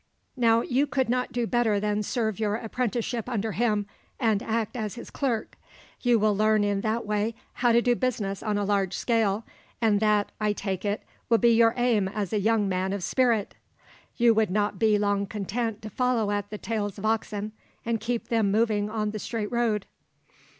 Now 0.35 0.61
you 0.61 0.87
could 0.87 1.09
not 1.09 1.31
do 1.31 1.45
better 1.45 1.79
than 1.79 2.01
serve 2.01 2.39
your 2.39 2.55
apprenticeship 2.55 3.29
under 3.29 3.51
him, 3.51 3.85
and 4.19 4.41
act 4.41 4.75
as 4.75 4.95
his 4.95 5.11
clerk. 5.11 5.59
You 6.01 6.17
will 6.17 6.35
learn 6.35 6.63
in 6.63 6.81
that 6.81 7.05
way 7.05 7.35
how 7.53 7.71
to 7.71 7.83
do 7.83 7.95
business 7.95 8.41
on 8.41 8.57
a 8.57 8.65
large 8.65 8.95
scale, 8.95 9.43
and 9.79 9.99
that, 9.99 10.31
I 10.41 10.53
take 10.53 10.83
it, 10.85 11.03
will 11.29 11.37
be 11.37 11.53
your 11.53 11.75
aim 11.77 12.07
as 12.07 12.33
a 12.33 12.39
young 12.39 12.67
man 12.67 12.93
of 12.93 13.03
spirit. 13.03 13.53
You 14.17 14.33
would 14.33 14.49
not 14.49 14.79
be 14.79 14.97
long 14.97 15.27
content 15.27 15.83
to 15.83 15.89
follow 15.91 16.31
at 16.31 16.49
the 16.49 16.57
tails 16.57 16.97
of 16.97 17.05
oxen, 17.05 17.51
and 17.85 17.99
keep 18.01 18.29
them 18.29 18.49
moving 18.49 18.89
on 18.89 19.11
the 19.11 19.19
straight 19.19 19.51
road." 19.51 19.85